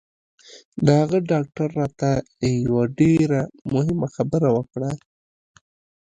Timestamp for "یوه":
2.65-2.83